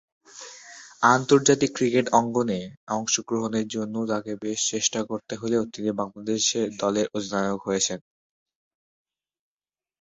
আন্তর্জাতিক 1.07 1.71
ক্রিকেট 1.77 2.05
অঙ্গনে 2.13 2.59
অংশগ্রহণের 2.91 3.65
জন্য 3.67 3.95
তাকে 4.11 4.31
বেশ 4.43 4.59
চেষ্টা 4.71 4.99
করতে 5.09 5.33
হলেও 5.35 5.63
তিনি 5.73 5.89
বাংলাদেশ 6.01 6.43
এ-দলের 6.61 7.07
অধিনায়কত্ব 7.17 7.63
করেছেন। 7.65 7.99